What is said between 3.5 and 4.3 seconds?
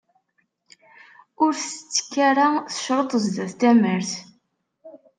tamart.